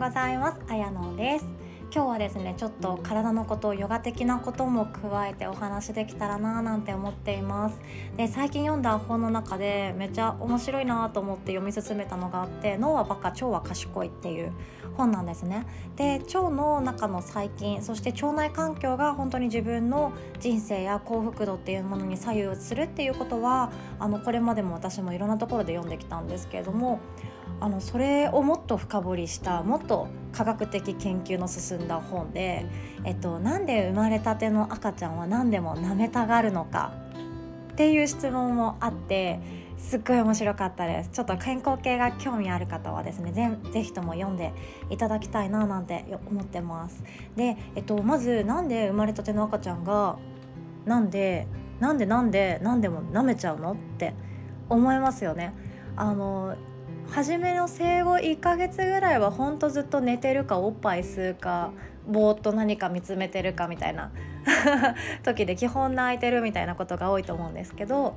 [0.00, 0.60] ございます。
[0.66, 1.44] あやのです。
[1.94, 7.78] 今日はですねちょっと体のことヨガ的なことも加えてお話できたらななんて思っています。
[8.16, 14.52] で最近読んだ本の中でめっちゃ面白いなと思って読み進めたのがあって脳はバカ腸は賢いっていう
[14.96, 15.66] 本なんですね。
[15.96, 27.00] で腸の中の細菌そして腸内環境が本当に自分の人生や幸福度っていうものに左右するっていうことはあのこれまでも私もいろんなところで読んできたんですけれども
[27.60, 32.64] あのそれをもっと深掘りしたもっと科学的研究の進んだ本で、
[33.04, 36.92] えっと、なんで生まれたての赤ちゃんは何でも舐めたがるのか
[37.72, 39.40] っていう質問もあって
[39.76, 41.10] すっごい面白かったです。
[41.10, 44.52] ちょっと健康系が興味ある方はですねぜぜひとも読んで
[44.90, 47.02] いただきたいななんて思ってます。
[47.36, 50.18] で、えっと、まずなんで生まれたての赤ちゃんが
[50.84, 51.46] なんで
[51.80, 54.14] なんでなんでなんでも舐めちゃうのって
[54.68, 55.54] 思いますよね。
[55.96, 56.56] あの
[57.10, 61.72] 初めの生後1ヶ月ぐらいはほんとずっと寝てるかおっぱい吸うか
[62.06, 64.12] ぼーっと何か見つめてるかみたいな
[65.24, 68.14] 時で基本泣いてるみたいなことが多いと思うんですけど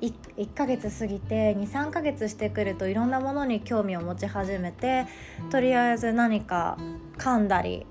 [0.00, 5.06] 1, 1ヶ月過ぎて23ヶ月してくるといろんなものに興味を持ち始めて
[5.50, 6.76] とりあえず何か
[7.18, 7.86] 噛んだり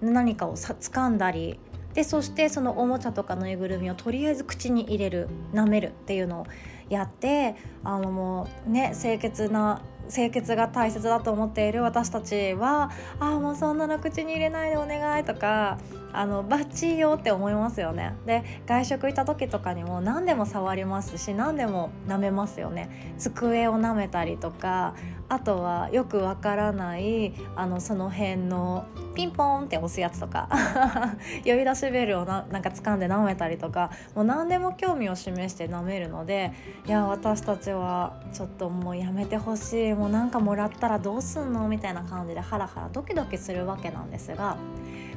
[0.00, 1.58] 何かをさ掴んだり
[1.94, 6.46] でそしてそのおもちゃとかぬいぐるみをとりあえず口に入れる舐めるっていうのを
[6.88, 15.78] やってあのもうね清潔な清潔が大切だと思っている私たちは「ああもうそんなの口に入れないでお願い」とか
[16.12, 18.14] 「あのバッチリよ」って思いますよね。
[18.24, 23.14] で外食行った時とかにも何でも触りますし何でも舐めますよね。
[23.18, 24.94] 机を舐めたりとか
[25.28, 30.48] あとはよくわからないあのその辺のピンポーンって押すやつとか
[31.44, 36.52] 呼び出しベルをななんか掴んで舐めたりとかもう何でも興味を示して舐めるので
[36.86, 44.56] いや私たちはちょっともうやめてほしいもうなんかもらったらどうすんのみたいな感じでハラハラドキドキするわけなんですが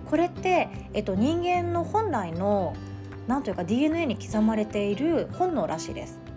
[0.09, 2.73] これって、えっと、人間の本来の
[3.27, 6.28] 何というか DNA に刻まれている本能らしいです。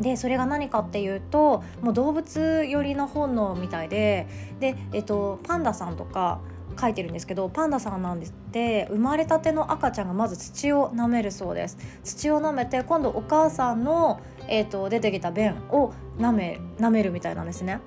[0.00, 4.26] でそれが何かっていうともう動物寄りの本能みたいで
[4.58, 6.40] で、えっと、パンダさんとか
[6.80, 11.76] 書いてるんですけどパンダさんなんですって生まれたての赤ちゃんがまず土を舐めるそうです。
[12.04, 17.80] 土を舐めて今度お母さんの、えーと、出てきた便を舐め舐めるみたいなんですね。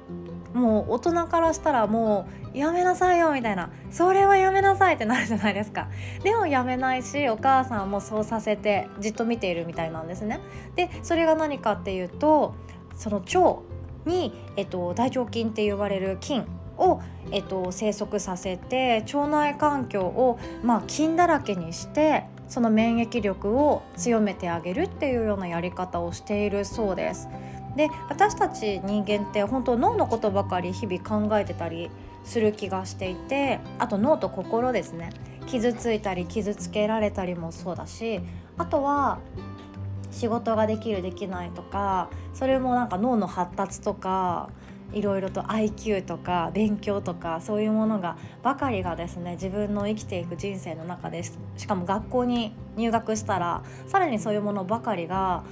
[0.54, 3.72] もう大人からしたらもうやめなさいよみたいな。
[3.92, 5.90] それはやめなさいってなるじゃないですか。
[6.24, 10.40] でもやめないしお母さんもそうさせてじっと見ているみたいなんですね。
[10.76, 12.56] でそれが何かっていうと
[12.96, 13.62] その腸
[14.06, 16.46] に、えっと、大腸菌って呼ばれる菌
[16.78, 27.28] を、えっと、生息させて腸内環境を、まあ、菌だらけにしてその免疫力を強めてあげるっていうようなやり方をしているそうです。
[27.76, 31.90] で私たち人間って本当脳のことばかり日々考えてたり
[32.24, 35.12] する気がしていてあと脳と心ですね。
[35.46, 38.22] 傷ついたり傷つけられたりもそうだし
[38.58, 39.20] あとは
[40.12, 44.50] 仕事ができるできないとかそれもなんか脳の発達とか
[44.94, 55.44] いろいろと IQ とか勉強とかそういうものがばかりがですね自分の生きていく人生の中でしかも学校に入学したらさらにそういうものばかりが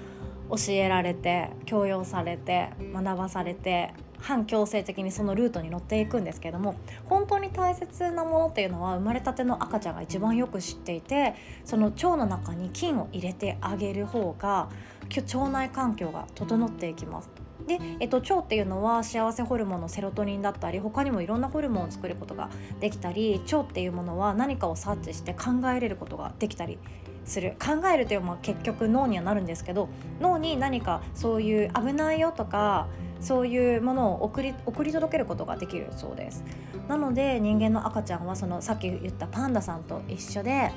[0.52, 6.76] 教えられて強要されて学ばされて反強制的にそのルートに乗っていくんですけども
[7.06, 11.34] 本当に大切なものっていうのは生まれたての赤ちゃんが一番よく知っていて
[11.66, 14.70] その腸の中に菌を入れてあげる方が
[15.16, 17.30] 腸内環境が整っていきます。
[17.68, 26.80] で、えっと、腸っていうのは幸せホルモンのセロトニンだったり他にもいろんなホルモンを作ることができたり腸っていうものは何かを察知して考えれることができたり
[27.26, 29.90] する考えるというのは結局脳にはなるんですけど
[30.20, 32.88] 脳に何かそういう危ないよとか
[33.20, 36.44] そういうものを送り送り届けることができるそうです
[36.88, 40.72] なので人間の赤ちゃんはそのさっき言ったパンダさんと一緒で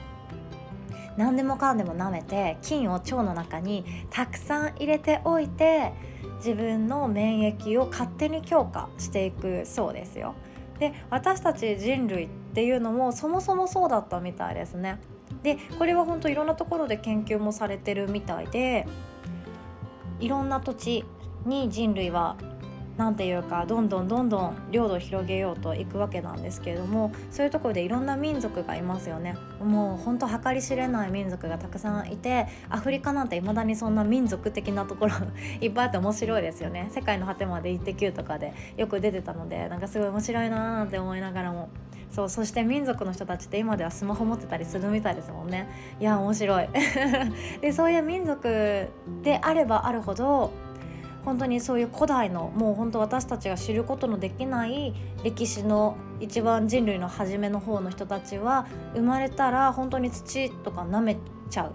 [1.16, 5.93] 何でもかんでも舐めて菌を腸の中にたくさん入れておいて
[6.37, 10.35] 自分の免疫を勝手に強化していくそうですよ。
[10.79, 14.99] で私たち人類っていうのもそもそもそうだったみたいですね。
[15.44, 18.88] でこれは本当いろんなところで研究もされてるみたいで
[20.19, 21.05] いろんな土地
[21.44, 22.37] に人類は
[22.96, 29.37] 何て言うかどんどんどんどん領土を広げようといくわけなんですけれどもそういうところでいろんな民族がいますよね。
[29.61, 35.14] もうほんと計り知れない民族がたくさんいてアフリカなんていまだにそんな民族的なところ
[35.61, 36.88] いっぱいあって面白いですよね。
[36.91, 41.69] 世界の果てまで「イッテ Q!」とかでよく出てたのでなんかすごい面白いなーなんて思いながらも。
[42.14, 45.67] そうそして民族の人たちって今ではスマホ持ってたりするみたいですもんね。
[45.99, 46.69] いや面白い。
[47.61, 48.88] でそういう民族
[49.25, 50.52] であればあるほど
[51.25, 61.17] 本当にそういう古代のもう本当私たちが知ることのできない歴史の一番人類の初めの方の人たちは生まれたら本当に土とか舐め
[61.50, 61.73] ちゃう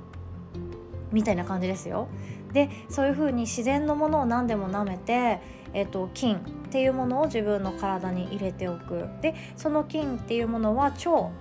[1.11, 2.07] みたいな感じですよ。
[2.53, 5.39] でそういう風に自然のものを何でも舐めて、
[5.73, 6.39] えーと、菌っ
[6.71, 11.31] ていうものを自分の体に入れておくでその菌っていうものは腸を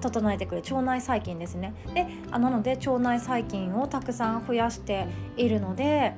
[0.00, 6.14] 整えてくる腸内細菌ですねであなので腸内細菌をたくさん増やしているので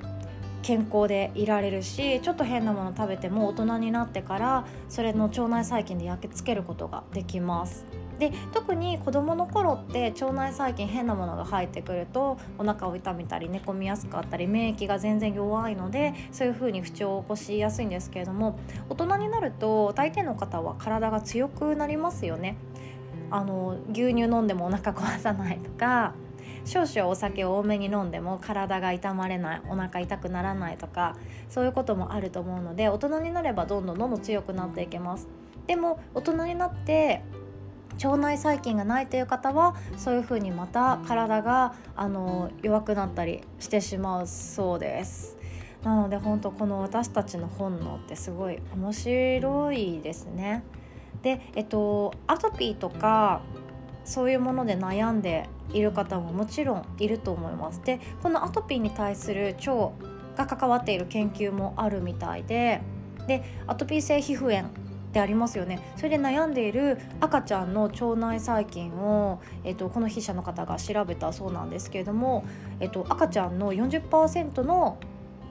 [0.62, 7.84] 健康でいられるしちょっと変なもの食べても大人になってからそれの腸内細菌で焼き付けることができます。
[8.18, 22.56] で特に子どもの頃って腸内細菌変なものが入ってくるとお腹を痛めたり寝込みやすかったり免疫が全然弱いのでそういう風に不調を起こしやすいんですけれども大人になると大抵の方は体が強くなりますよね。
[23.32, 26.14] あの牛乳飲んでもお腹壊さないとか
[26.64, 31.16] 少々お酒を多めに飲んでも体が痛まれないお腹痛くならないとか
[31.48, 35.28] そういうこともあると思うので大人になればどんどんどんどん強くなっていけます。
[35.66, 37.22] でも大人になって
[38.02, 45.36] 腸内細菌がないという方はそういうふうにまた体があの弱くなったりしてしまうそうです。
[45.84, 50.62] なので本当この私たちの本能ってすごい面白いですね。
[51.22, 53.42] でえっとアトピーとか
[54.04, 57.80] そういうもので悩んでいる方ももちろんいると思います。
[57.84, 59.92] でこのアトピーに対する腸
[60.36, 62.80] が関わっている研究もあるみたいで。
[63.26, 64.70] でアトピー性皮膚炎っ
[65.12, 65.78] てありますよね。
[65.96, 72.44] それで悩んでいる赤ちゃんの腸内細菌を、えっと、この筆者の方が調べたそうなんですけれども、
[72.80, 74.98] えっと、赤ちゃんの40%の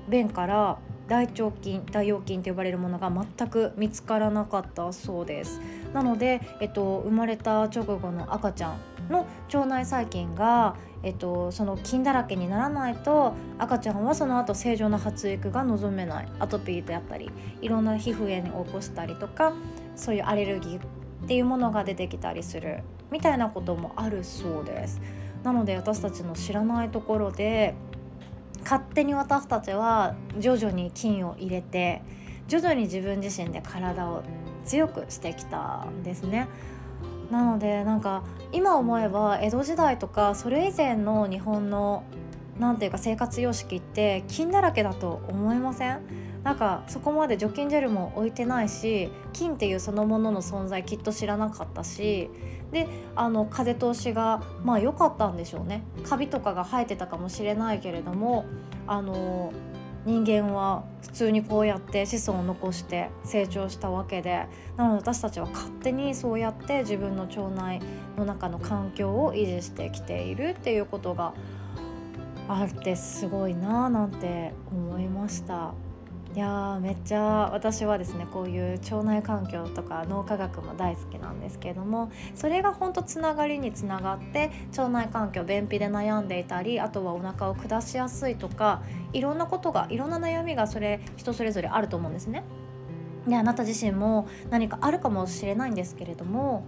[0.10, 0.80] 便から
[1.12, 5.60] 大腸菌大腰菌と呼ばれるものが全く見つからなかったそうです。
[5.94, 8.80] なので、えっと、生まれた直後の赤ちゃん
[9.10, 16.30] の腸内細菌が、えっと、その菌だらけにならないと赤ちゃんはその後正常な発育が望めない。
[16.40, 17.30] アトピーであったり
[17.62, 19.52] いろんな皮膚炎を起こしたりとか
[19.98, 20.82] そういうアレルギーっ
[21.28, 22.84] ていうものが出てきたりする。
[23.12, 25.02] みたいなこともあるそうです。
[25.44, 27.76] なので私たちの知らないところで
[28.72, 32.02] 勝手に私たちは徐々に菌を入れて
[32.48, 34.24] 徐々に自分自身で体を
[34.64, 36.48] 強くしてきたんですね。
[37.30, 38.24] なのでなんか
[38.54, 42.04] 今思えば江戸時代とかそれ以前の日本の
[42.60, 46.00] 何ていうか生活様式って菌だらけだと思いません？
[46.44, 52.30] なんかそこまで除菌ジェルも置いてないし菌っていうそのものの存在きっと知らなかったし
[52.72, 58.46] であの風通しがまあ良かったんでしょうねカビとかが生えてたかもしれないけれども
[58.88, 59.52] あの
[60.06, 67.82] 人間は普通にこうやって子孫を残して成長したわけでなので私たちは勝手にそうやって自分の腸内
[68.18, 71.34] の中の環境を維持してきているっていうことが
[72.48, 75.74] あってすごいなあなんて思いました。
[76.34, 88.82] いやめっちゃ私はですねこういう腸内環境とか脳科学も大好きなんですけれどもそれが本当つながりにつながって腸内環境便秘で悩んでいたりあとはお腹を下しやすいとか
[89.12, 92.44] いろんなことがいろんな悩みがそれ人それぞれあると思うんですね。
[93.28, 96.64] であなた自身も何かあるかもしれないんですけれども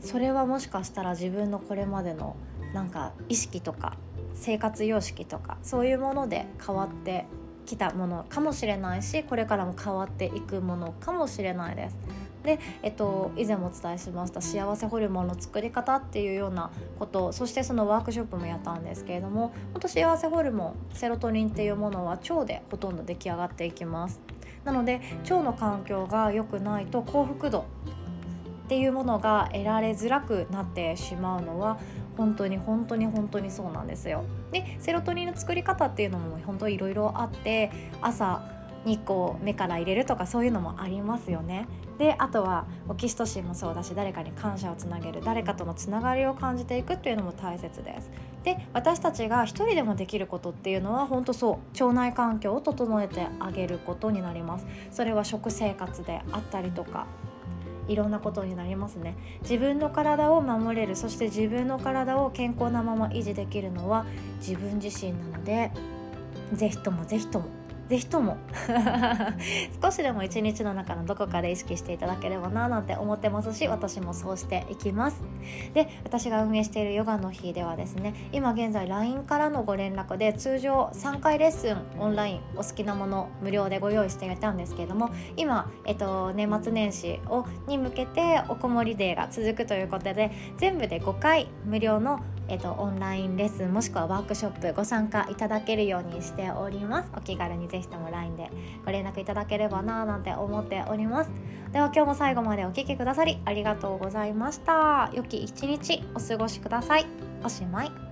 [0.00, 2.36] それはもしかしたら自分のこれまでの
[2.72, 3.96] なんか意識とか
[4.34, 7.26] 生活様式とかそういうもので変わって
[7.64, 11.96] きたものかもしれないしこれからも変わっていくものかもしれないです。
[12.42, 24.20] で、えっと、以前もお伝えしました幸せホルモンの作り方っていうようなことそしてそのワークショップもやったんですけれども本当幸せホルモンセロトニンっていうものは腸でほとんど出来上がっていきます
[24.64, 27.64] なので腸の環境が良くないと幸福度
[28.72, 31.78] っていうものが得られづらくなってしまうのは
[32.16, 34.24] 本当に本当に本当にそうなんですよ。
[34.50, 38.42] でセロトニンの作り方っていうのも本当いろいろあって朝
[38.86, 41.68] 日光目から入れるとかそういうのもありますよね。
[41.98, 48.10] であとはオキシトシンもそうだし誰かに感謝をつなげる誰かとのつながりを感じていくっていうのも大切です。
[48.42, 54.66] で私たちが一人でもできることっていうのは本当そう腸内環境を整えてあげることになります。
[54.90, 57.06] それは食生活であったりとか
[57.88, 59.16] いろんなことになりますね。
[59.42, 64.06] 自分の体を守れるそして自分の体を健康なまま維持できるのは
[64.38, 65.70] 自分自身なので
[66.52, 67.61] 是非とも是非とも
[67.92, 68.38] ぜひとも。
[69.82, 75.22] 少しでも一日の中のどこかで意識していただければななんて思ってますし私もそうしていきます。
[75.74, 97.10] で私が運営しているヨガの日ではですね今現在 LINE からのご連絡で通常3回レッスンオンラインお好きなもの無料でご用意していたんですけれども今、えっと、年末年始をに向けておこもりデーが続くということで全部で5回無料のえっと、オンラインレッスンもしくはワークショップご参加いただけるようにしております。
[97.16, 98.50] お気軽にぜひとも LINE で
[98.84, 101.30] ご連絡いただければななんて思っております。
[101.72, 105.10] では今日も最後までお聴きくださりありがとうございました。
[105.14, 107.06] 良き一日お過ごしください。
[107.44, 108.11] おしまい。